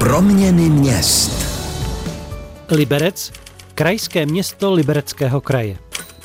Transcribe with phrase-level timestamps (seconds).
[0.00, 1.32] Proměny měst.
[2.70, 3.32] Liberec,
[3.74, 5.78] krajské město Libereckého kraje.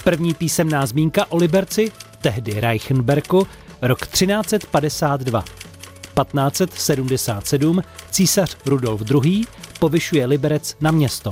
[0.03, 1.91] První písemná zmínka o Liberci,
[2.21, 3.47] tehdy Reichenberku,
[3.81, 5.41] rok 1352.
[5.41, 9.45] 1577 císař Rudolf II.
[9.79, 11.31] povyšuje Liberec na město.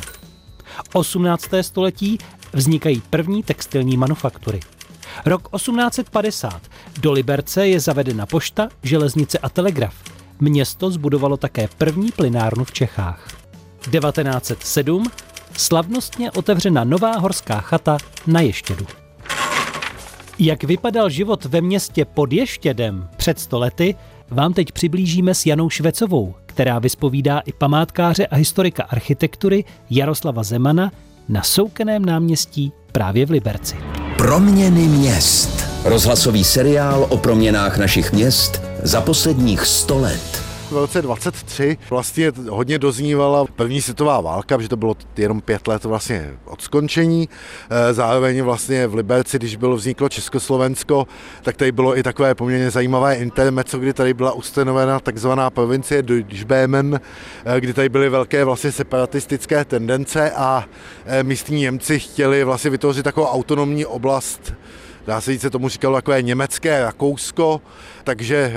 [0.94, 1.50] 18.
[1.62, 2.18] století
[2.54, 4.60] vznikají první textilní manufaktury.
[5.26, 6.62] Rok 1850.
[7.00, 9.96] Do Liberce je zavedena pošta, železnice a telegraf.
[10.40, 13.28] Město zbudovalo také první plynárnu v Čechách.
[13.92, 15.04] 1907.
[15.58, 17.98] Slavnostně otevřena nová horská chata
[18.28, 18.86] na Ještědu.
[20.40, 23.96] Jak vypadal život ve městě pod Ještědem před stolety,
[24.30, 30.92] vám teď přiblížíme s Janou Švecovou, která vyspovídá i památkáře a historika architektury Jaroslava Zemana
[31.30, 33.76] na Soukeném náměstí právě v Liberci.
[34.18, 35.66] Proměny měst.
[35.84, 40.44] Rozhlasový seriál o proměnách našich měst za posledních 100 let.
[40.72, 45.84] V roce 23 vlastně hodně doznívala první světová válka, protože to bylo jenom pět let
[45.84, 47.30] vlastně od skončení.
[47.70, 51.08] Eh, zároveň vlastně v Liberci, když bylo vzniklo Československo,
[51.42, 57.00] tak tady bylo i takové poměrně zajímavé intermeco, kdy tady byla ustanovena takzvaná provincie Deutschböhmen,
[57.46, 60.66] eh, kdy tady byly velké vlastně separatistické tendence a
[61.06, 64.54] eh, místní Němci chtěli vlastně vytvořit takovou autonomní oblast.
[65.08, 67.62] Dá se říct, se tomu říkalo takové německé Rakousko,
[68.04, 68.54] takže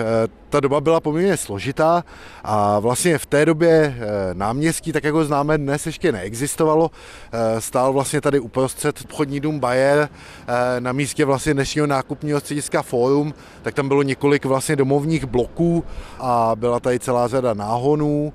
[0.51, 2.05] ta doba byla poměrně složitá
[2.45, 4.01] a vlastně v té době eh,
[4.35, 6.91] náměstí, tak jako známe dnes, ještě neexistovalo.
[7.33, 12.83] Eh, stál vlastně tady uprostřed obchodní dům Bayer eh, na místě vlastně dnešního nákupního střediska
[12.83, 15.85] Forum, tak tam bylo několik vlastně domovních bloků
[16.19, 18.33] a byla tady celá řada náhonů,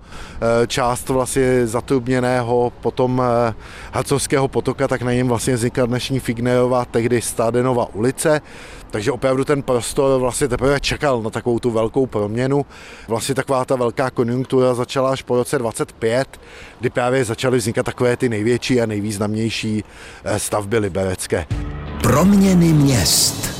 [0.67, 3.21] část vlastně zatrubněného potom
[3.93, 8.41] Hacovského potoka, tak na něm vlastně vznikla dnešní Fignerova, tehdy Stadenova ulice.
[8.91, 12.65] Takže opravdu ten prostor vlastně teprve čekal na takovou tu velkou proměnu.
[13.07, 16.41] Vlastně taková ta velká konjunktura začala až po roce 25,
[16.79, 19.83] kdy právě začaly vznikat takové ty největší a nejvýznamnější
[20.23, 21.45] eh, stavby liberecké.
[22.01, 23.51] Proměny měst.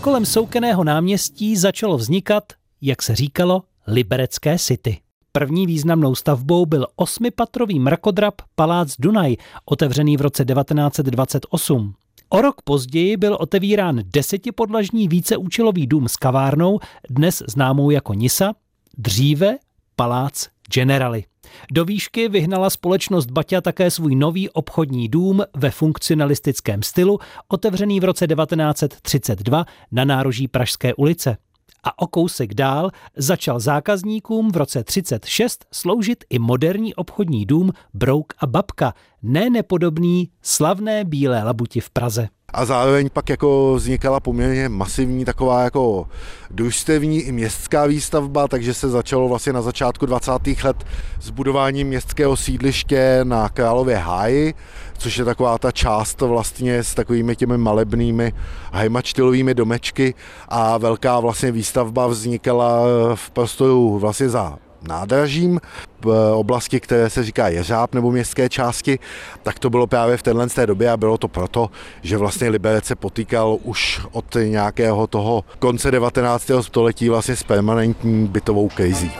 [0.00, 2.44] Kolem Soukeného náměstí začalo vznikat,
[2.80, 4.98] jak se říkalo, liberecké city.
[5.32, 11.94] První významnou stavbou byl osmipatrový mrakodrap Palác Dunaj, otevřený v roce 1928.
[12.32, 16.80] O rok později byl otevírán desetipodlažní víceúčelový dům s kavárnou,
[17.10, 18.52] dnes známou jako Nisa,
[18.98, 19.58] dříve
[19.96, 21.24] Palác Generali.
[21.72, 27.18] Do výšky vyhnala společnost Baťa také svůj nový obchodní dům ve funkcionalistickém stylu,
[27.48, 31.36] otevřený v roce 1932 na nároží Pražské ulice
[31.84, 38.32] a o kousek dál začal zákazníkům v roce 36 sloužit i moderní obchodní dům Brouk
[38.38, 44.68] a Babka, ne nepodobný slavné bílé labuti v Praze a zároveň pak jako vznikala poměrně
[44.68, 46.08] masivní taková jako
[46.50, 50.32] družstevní i městská výstavba, takže se začalo vlastně na začátku 20.
[50.64, 50.84] let
[51.20, 54.54] s budováním městského sídliště na Králově háji,
[54.98, 58.32] což je taková ta část vlastně s takovými těmi malebnými
[58.72, 60.14] hajmačtilovými domečky
[60.48, 62.82] a velká vlastně výstavba vznikala
[63.14, 64.58] v prostoru vlastně za
[64.88, 65.60] nádražím
[66.04, 68.98] v oblasti, které se říká Jeřáb nebo městské části,
[69.42, 71.70] tak to bylo právě v téhle té době a bylo to proto,
[72.02, 76.50] že vlastně Liberec se potýkal už od nějakého toho konce 19.
[76.60, 79.12] století vlastně s permanentní bytovou krizí.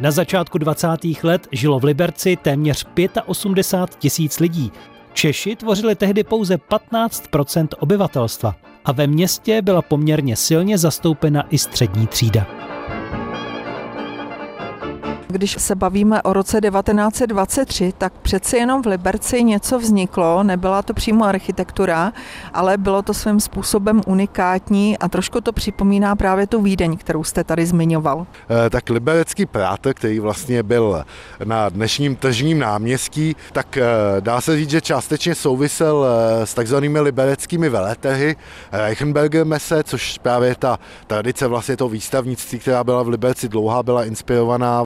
[0.00, 0.88] Na začátku 20.
[1.22, 2.86] let žilo v Liberci téměř
[3.26, 4.72] 85 tisíc lidí.
[5.12, 12.06] Češi tvořili tehdy pouze 15% obyvatelstva a ve městě byla poměrně silně zastoupena i střední
[12.06, 12.46] třída.
[15.36, 20.94] Když se bavíme o roce 1923, tak přeci jenom v Liberci něco vzniklo, nebyla to
[20.94, 22.12] přímo architektura,
[22.54, 27.44] ale bylo to svým způsobem unikátní a trošku to připomíná právě tu Vídeň, kterou jste
[27.44, 28.26] tady zmiňoval.
[28.66, 31.04] E, tak liberecký prátek, který vlastně byl
[31.44, 33.82] na dnešním tržním náměstí, tak e,
[34.20, 38.36] dá se říct, že částečně souvisel e, s takzvanými libereckými veletrhy
[38.72, 44.04] Reichenberger Messe, což právě ta tradice vlastně toho výstavnictví, která byla v Liberci dlouhá, byla
[44.04, 44.84] inspirovaná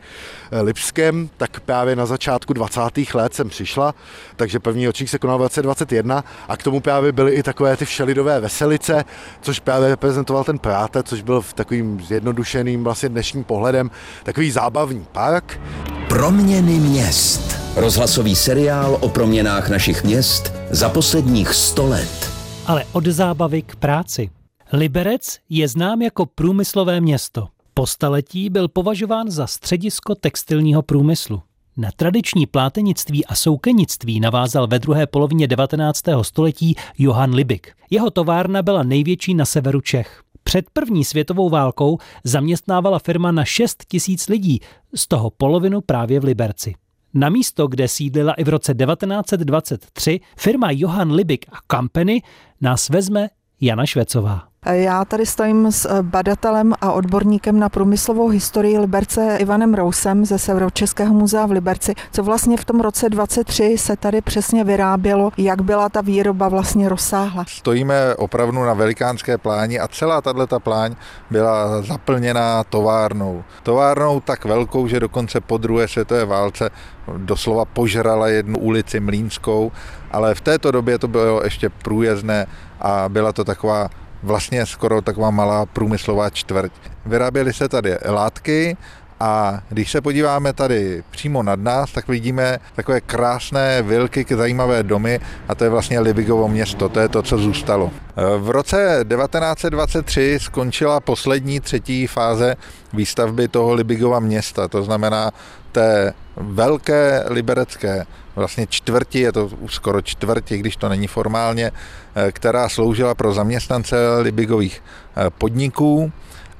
[0.53, 3.14] Eh, Lipském, tak právě na začátku 20.
[3.14, 3.94] let jsem přišla,
[4.37, 7.76] takže první ročník se konal v roce 21 a k tomu právě byly i takové
[7.76, 9.05] ty všelidové veselice,
[9.41, 13.91] což právě reprezentoval ten Práte, což byl v takovým zjednodušeným vlastně dnešním pohledem
[14.23, 15.61] takový zábavní park.
[16.08, 17.56] Proměny měst.
[17.76, 22.31] Rozhlasový seriál o proměnách našich měst za posledních 100 let.
[22.67, 24.31] Ale od zábavy k práci.
[24.73, 27.49] Liberec je znám jako průmyslové město.
[27.75, 31.43] Po staletí byl považován za středisko textilního průmyslu.
[31.76, 36.02] Na tradiční plátenictví a soukenictví navázal ve druhé polovině 19.
[36.22, 37.72] století Johann Libik.
[37.90, 40.22] Jeho továrna byla největší na severu Čech.
[40.44, 44.61] Před první světovou válkou zaměstnávala firma na 6 tisíc lidí,
[44.94, 46.75] z toho polovinu právě v Liberci.
[47.14, 52.22] Na místo, kde sídlila i v roce 1923 firma Johann Libik a Company,
[52.61, 53.28] nás vezme
[53.61, 54.50] Jana Švecová.
[54.66, 60.38] Já tady stojím s eh, badatelem a odborníkem na průmyslovou historii Liberce Ivanem Rousem ze
[60.38, 61.94] Severočeského muzea v Liberci.
[62.12, 66.88] Co vlastně v tom roce 23 se tady přesně vyrábělo, jak byla ta výroba vlastně
[66.88, 67.44] rozsáhla?
[67.48, 70.94] Stojíme opravdu na velikánské pláni a celá tato pláň
[71.30, 73.44] byla zaplněná továrnou.
[73.62, 76.70] Továrnou tak velkou, že dokonce po druhé světové válce
[77.16, 79.72] doslova požrala jednu ulici Mlínskou,
[80.10, 82.46] ale v této době to bylo ještě průjezdné
[82.80, 83.88] a byla to taková
[84.22, 86.72] vlastně skoro taková malá průmyslová čtvrť.
[87.06, 88.76] Vyráběly se tady látky
[89.20, 95.20] a když se podíváme tady přímo nad nás, tak vidíme takové krásné vilky, zajímavé domy
[95.49, 97.90] a to je vlastně Libigovo město, to je to, co zůstalo.
[98.38, 102.56] V roce 1923 skončila poslední třetí fáze
[102.93, 105.31] výstavby toho Libigova města, to znamená
[105.72, 108.06] té velké liberecké
[108.37, 111.70] vlastně čtvrti, je to skoro čtvrti, když to není formálně,
[112.14, 114.82] eh, která sloužila pro zaměstnance Libigových
[115.17, 116.12] eh, podniků.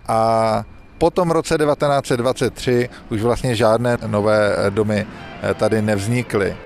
[0.09, 0.65] A
[1.01, 5.07] po tom roce 1923 už vlastně žádné nové eh, domy
[5.55, 6.57] tady nevznikly.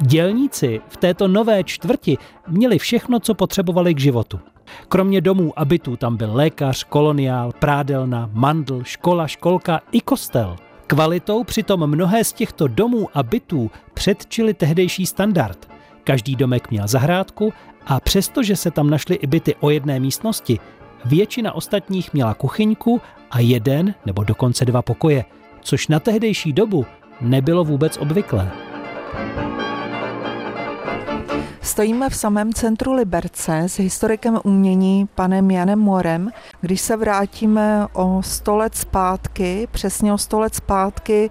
[0.00, 2.18] Dělníci v této nové čtvrti
[2.48, 4.40] měli všechno, co potřebovali k životu.
[4.88, 10.56] Kromě domů a bytů tam byl lékař, koloniál, prádelna, mandl, škola, školka i kostel.
[10.86, 15.68] Kvalitou přitom mnohé z těchto domů a bytů předčili tehdejší standard.
[16.04, 17.52] Každý domek měl zahrádku
[17.86, 20.60] a přestože se tam našly i byty o jedné místnosti,
[21.04, 25.24] většina ostatních měla kuchyňku a jeden nebo dokonce dva pokoje,
[25.60, 26.86] což na tehdejší dobu
[27.20, 28.50] nebylo vůbec obvyklé.
[31.62, 36.30] Stojíme v samém centru Liberce s historikem umění panem Janem Morem.
[36.60, 41.30] Když se vrátíme o 100 let zpátky, přesně o 100 let zpátky,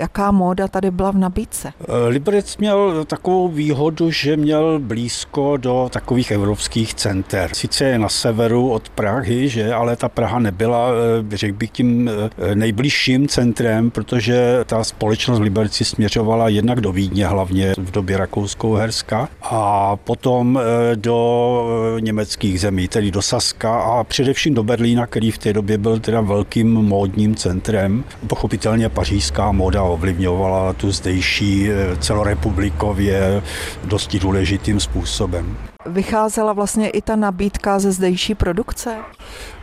[0.00, 1.72] Jaká móda tady byla v nabídce?
[1.80, 7.50] Eh, Liberec měl takovou výhodu, že měl blízko do takových evropských center.
[7.52, 10.88] Sice je na severu od Prahy, že, ale ta Praha nebyla,
[11.32, 17.26] eh, řekl bych, tím eh, nejbližším centrem, protože ta společnost Liberci směřovala jednak do Vídně,
[17.26, 20.60] hlavně v době Rakousko-Herska, a potom
[20.94, 26.00] do německých zemí, tedy do Saska a především do Berlína, který v té době byl
[26.00, 28.04] teda velkým módním centrem.
[28.26, 33.42] Pochopitelně pařížská móda ovlivňovala tu zdejší eh, celorepublikově
[33.84, 35.56] dosti důležitým způsobem.
[35.86, 38.96] Vycházela vlastně i ta nabídka ze zdejší produkce?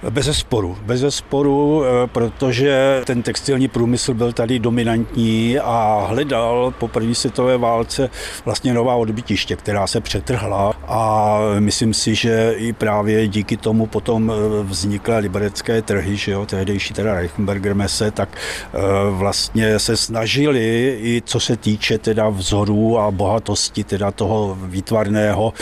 [0.10, 6.88] Bez sporu, bez sporu, eh, protože ten textilní průmysl byl tady dominantní a hledal po
[6.88, 8.10] první světové válce
[8.46, 14.32] vlastně nová odbytiště, která se přetrhla a myslím si, že i právě díky tomu potom
[14.32, 18.30] eh, vznikly liberecké trhy, že jo, tehdejší teda Reichenberger mese, tak
[18.74, 18.80] eh,
[19.10, 25.54] vlastně se snažili i co se týče teda vzorů a bohatosti teda toho výtvarného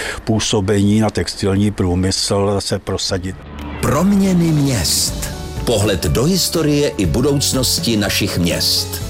[0.52, 3.36] působení na textilní průmysl se prosadit.
[3.82, 5.30] Proměny měst.
[5.66, 9.04] Pohled do historie i budoucnosti našich měst.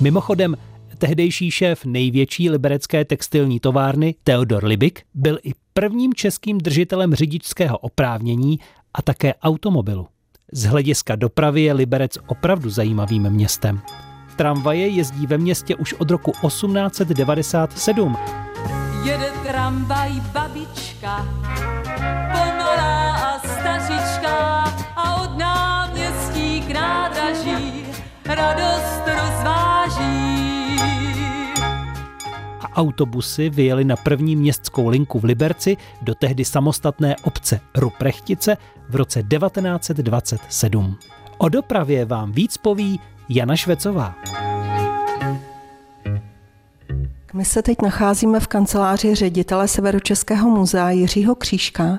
[0.00, 0.56] Mimochodem,
[0.98, 8.58] tehdejší šéf největší liberecké textilní továrny Theodor Libik byl i prvním českým držitelem řidičského oprávnění
[8.94, 10.06] a také automobilu.
[10.52, 13.80] Z hlediska dopravy je Liberec opravdu zajímavým městem.
[14.36, 18.16] Tramvaje jezdí ve městě už od roku 1897.
[19.04, 19.39] Jede
[19.70, 21.26] tramvaj babička,
[22.32, 24.64] pomalá a stařička
[24.96, 27.84] a od náměstí k nádraží
[28.26, 30.76] radost rozváží.
[32.60, 38.56] A autobusy vyjeli na první městskou linku v Liberci do tehdy samostatné obce Ruprechtice
[38.88, 40.96] v roce 1927.
[41.38, 44.14] O dopravě vám víc poví Jana Švecová.
[47.32, 51.98] My se teď nacházíme v kanceláři ředitele Severočeského muzea Jiřího Křížka.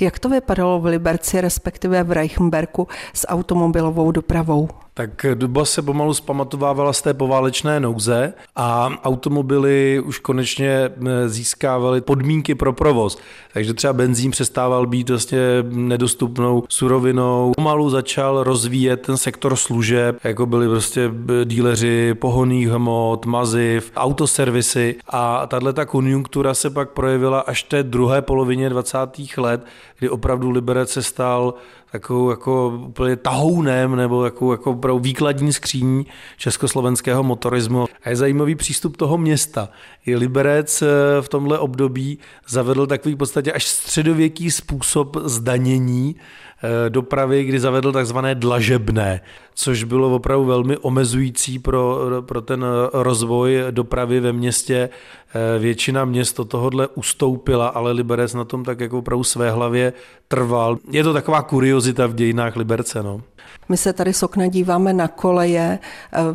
[0.00, 4.68] Jak to vypadalo v Liberci, respektive v Reichenberku s automobilovou dopravou?
[4.98, 12.00] Tak doba se pomalu zpamatovávala z té poválečné nouze a automobily už konečně eh, získávaly
[12.00, 13.18] podmínky pro provoz.
[13.52, 17.52] Takže třeba benzín přestával být vlastně nedostupnou surovinou.
[17.56, 24.96] Pomalu začal rozvíjet ten sektor služeb, jako byly prostě eh, díleři pohoných hmot, maziv, autoservisy
[25.08, 28.98] a tahle ta konjunktura se pak projevila až té druhé polovině 20.
[29.36, 29.66] let,
[29.98, 31.54] kdy opravdu Liberec se stal
[31.92, 37.86] takovou jako úplně tahounem nebo jako, jako pro výkladní skříní československého motorismu.
[38.04, 39.68] A je zajímavý přístup toho města.
[40.06, 40.86] I Liberec eh,
[41.20, 42.18] v tomhle období
[42.48, 46.16] zavedl takový v podstatě až středověký způsob zdanění
[46.62, 49.20] Eh, dopravy, kdy zavedl takzvané dlažebné,
[49.54, 54.88] což bylo opravdu velmi omezující pro, pro ten rozvoj dopravy ve městě.
[55.34, 59.92] Eh, většina měst od tohohle ustoupila, ale Liberec na tom tak jako opravdu své hlavě
[60.28, 60.78] trval.
[60.90, 63.02] Je to taková kuriozita v dějinách Liberce.
[63.02, 63.20] No.
[63.68, 65.78] My se tady z okna díváme na koleje.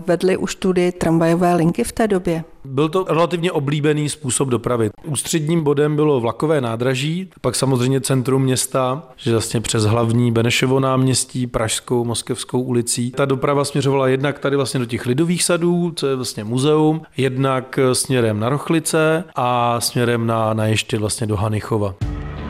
[0.07, 2.43] Vedly už tudy tramvajové linky v té době?
[2.65, 4.89] Byl to relativně oblíbený způsob dopravy.
[5.05, 11.47] Ústředním bodem bylo vlakové nádraží, pak samozřejmě centrum města, že vlastně přes hlavní Benešovo náměstí,
[11.47, 13.11] Pražskou, Moskevskou ulicí.
[13.11, 17.79] Ta doprava směřovala jednak tady vlastně do těch lidových sadů, co je vlastně muzeum, jednak
[17.93, 21.95] směrem na Rochlice a směrem na, na ještě vlastně do Hanychova.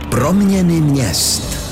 [0.09, 1.62] Proměny měst.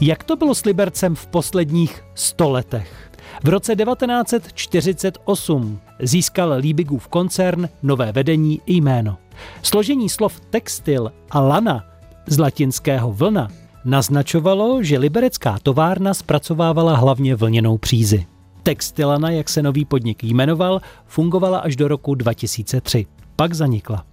[0.00, 3.10] Jak to bylo s Libercem v posledních stoletech?
[3.44, 9.16] V roce 1948 získal Liebigův koncern nové vedení i jméno.
[9.62, 11.84] Složení slov textil a lana
[12.26, 13.48] z latinského vlna
[13.84, 18.26] naznačovalo, že liberecká továrna zpracovávala hlavně vlněnou přízy.
[18.62, 23.06] Textilana, jak se nový podnik jmenoval, fungovala až do roku 2003.
[23.36, 24.04] Pak zanikla.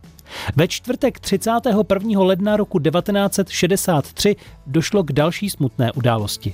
[0.56, 2.22] Ve čtvrtek 31.
[2.24, 4.36] ledna roku 1963
[4.68, 6.54] došlo k další smutné události.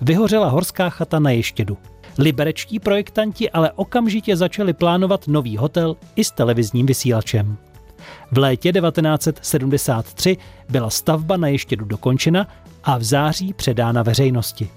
[0.00, 1.78] Vyhořela horská chata na Ještědu.
[2.18, 7.56] Liberečtí projektanti ale okamžitě začali plánovat nový hotel i s televizním vysílačem.
[8.32, 10.36] V létě 1973
[10.68, 12.46] byla stavba na Ještědu dokončena
[12.84, 14.68] a v září předána veřejnosti.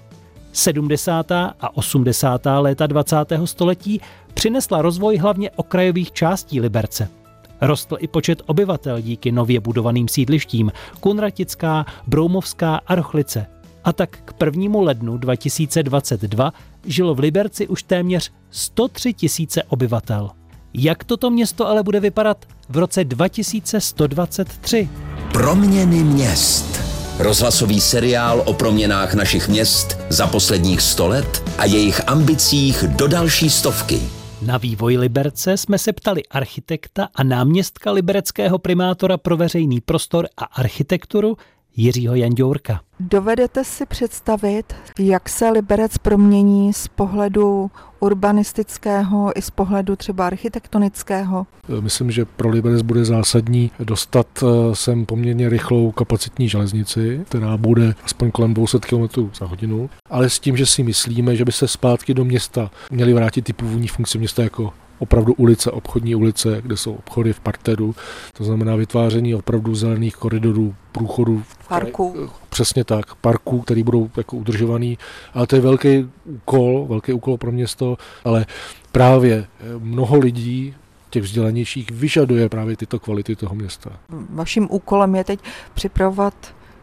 [0.52, 1.32] 70.
[1.32, 2.46] a 80.
[2.58, 3.16] léta 20.
[3.44, 4.00] století
[4.34, 7.08] přinesla rozvoj hlavně okrajových částí Liberce–
[7.66, 13.46] Rostl i počet obyvatel díky nově budovaným sídlištím Kunratická, Broumovská a Rochlice.
[13.84, 14.80] A tak k 1.
[14.80, 16.52] lednu 2022
[16.84, 20.30] žilo v Liberci už téměř 103 tisíce obyvatel.
[20.74, 24.88] Jak toto město ale bude vypadat v roce 2123?
[25.32, 26.80] Proměny měst.
[27.18, 33.50] Rozhlasový seriál o proměnách našich měst za posledních 100 let a jejich ambicích do další
[33.50, 34.23] stovky.
[34.46, 40.44] Na vývoj Liberce jsme se ptali architekta a náměstka libereckého primátora pro veřejný prostor a
[40.44, 41.36] architekturu
[41.76, 42.80] Jiřího Janďourka.
[43.00, 47.70] Dovedete si představit, jak se Liberec promění z pohledu
[48.04, 51.46] urbanistického i z pohledu třeba architektonického?
[51.80, 57.94] Myslím, že pro Liberec bude zásadní dostat eh, sem poměrně rychlou kapacitní železnici, která bude
[58.04, 61.68] aspoň kolem 200 km za hodinu, ale s tím, že si myslíme, že by se
[61.68, 66.76] zpátky do města měly vrátit ty původní funkce města jako opravdu ulice, obchodní ulice, kde
[66.76, 67.94] jsou obchody v parteru,
[68.32, 71.42] to znamená vytváření opravdu zelených koridorů, průchodů.
[71.68, 72.30] Parků.
[72.48, 74.98] Přesně tak, parků, které budou jako udržovaný,
[75.34, 78.46] ale to je velký úkol, velký úkol pro město, ale
[78.92, 80.74] právě eh, mnoho lidí
[81.10, 83.90] těch vzdělanějších vyžaduje právě tyto kvality toho města.
[84.30, 85.40] Vaším úkolem je teď
[85.74, 86.34] připravovat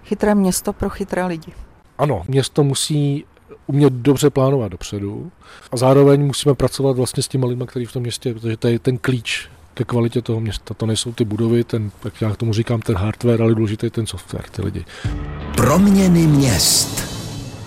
[0.04, 1.52] chytré město pro chytré lidi.
[1.98, 3.26] Ano, město musí
[3.68, 5.32] umět dobře plánovat dopředu
[5.72, 8.80] a zároveň musíme pracovat vlastně s těmi lidmi, kteří v tom městě, protože to je
[8.80, 10.74] ten klíč ke kvalitě toho města.
[10.74, 14.08] To nejsou ty budovy, ten, jak já tomu říkám, ten hardware, ale důležitý je ten
[14.08, 14.86] software, ty lidi.
[15.56, 17.12] Proměny měst.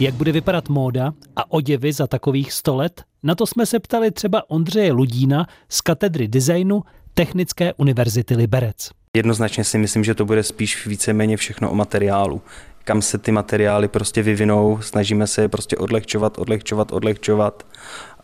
[0.01, 3.03] Jak bude vypadat móda a oděvy za takových 100 let?
[3.23, 6.83] Na to jsme se ptali třeba Ondřeje Ludína z katedry designu
[7.15, 8.91] Technické univerzity Liberec.
[9.17, 12.43] Jednoznačně si myslím, že to bude spíš víceméně všechno o materiálu
[12.85, 17.67] kam se ty materiály prostě vyvinou, snažíme se je prostě odlehčovat, odlehčovat, odlehčovat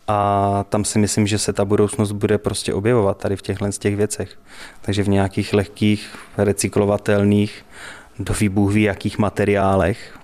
[0.07, 3.77] a tam si myslím, že se ta budoucnost bude prostě objevovat tady v těchhle z
[3.77, 4.39] těch věcech.
[4.81, 7.65] Takže v nějakých lehkých, recyklovatelných,
[8.19, 10.19] do výbůh jakých materiálech,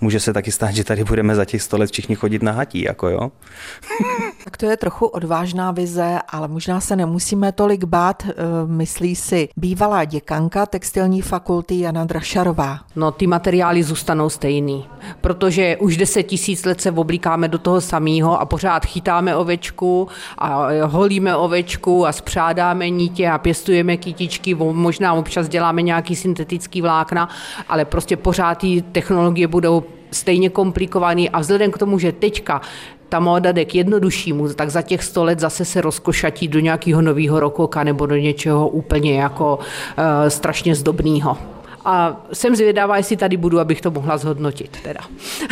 [0.00, 2.82] může se taky stát, že tady budeme za těch sto let všichni chodit na hatí,
[2.82, 3.30] jako jo.
[4.44, 8.32] Tak to je trochu odvážná vize, ale možná se nemusíme tolik bát, eh,
[8.66, 12.78] myslí si bývalá děkanka textilní fakulty Jana Drašarová.
[12.96, 14.86] No ty materiály zůstanou stejný,
[15.20, 20.08] protože už deset tisíc let se oblíkáme do toho samého a pořád chytáme ovečku
[20.38, 27.28] a holíme ovečku a spřádáme nítě a pěstujeme kytičky, možná občas děláme nějaký syntetický vlákna,
[27.68, 29.69] ale prostě pořád ty technologie budou
[30.10, 32.60] stejně komplikovaný a vzhledem k tomu, že teďka
[33.08, 37.02] ta móda jde k jednoduššímu, tak za těch sto let zase se rozkošatí do nějakého
[37.02, 41.38] nového rokoka nebo do něčeho úplně jako uh, strašně zdobného.
[41.84, 44.78] A jsem zvědavá, jestli tady budu, abych to mohla zhodnotit.
[44.82, 45.00] Teda.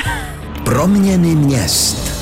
[0.65, 2.19] Proměny měst.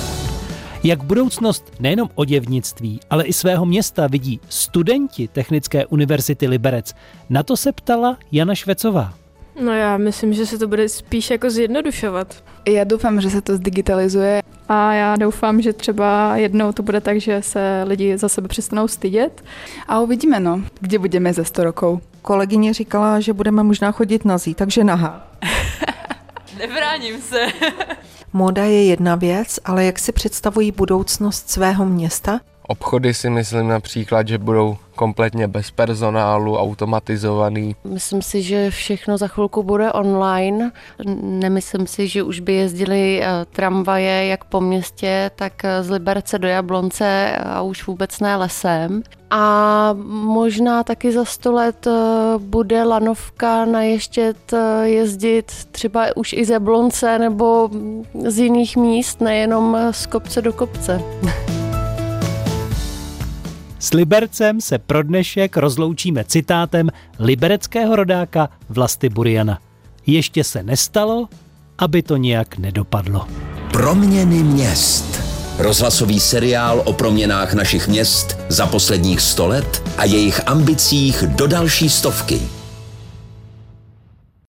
[0.84, 6.94] Jak budoucnost nejenom oděvnictví, ale i svého města vidí studenti Technické univerzity Liberec,
[7.30, 9.14] na to se ptala Jana Švecová.
[9.60, 12.44] No já myslím, že se to bude spíš jako zjednodušovat.
[12.68, 14.42] Já doufám, že se to zdigitalizuje.
[14.68, 18.88] A já doufám, že třeba jednou to bude tak, že se lidi za sebe přestanou
[18.88, 19.44] stydět.
[19.88, 22.00] A uvidíme, no, kde budeme za 100 rokov.
[22.22, 25.26] Kolegyně říkala, že budeme možná chodit nazí, takže nahá.
[26.58, 27.46] Nebráním se.
[28.32, 32.40] Moda je jedna věc, ale jak si představují budoucnost svého města?
[32.68, 37.76] Obchody si myslím například, že budou kompletně bez personálu, automatizovaný.
[37.85, 40.73] Myslím si, že všechno za chvilku bude online.
[41.23, 46.38] Nemyslím si, že už by jezdili eh, tramvaje jak po městě, tak eh, z Liberce
[46.38, 49.02] do Jablonce a už vůbec ne lesem.
[49.30, 51.90] A možná taky za sto let eh,
[52.38, 57.70] bude lanovka na ještět jezdit třeba už i z Jablonce nebo
[58.26, 61.02] z jiných míst, nejenom z kopce do kopce.
[63.87, 66.88] S Libercem se pro dnešek rozloučíme citátem
[67.19, 69.59] libereckého rodáka Vlasty Buriana.
[70.07, 71.28] Ještě se nestalo,
[71.78, 73.26] aby to nějak nedopadlo.
[73.73, 75.23] Proměny měst.
[75.59, 81.88] Rozhlasový seriál o proměnách našich měst za posledních sto let a jejich ambicích do další
[81.88, 82.55] stovky.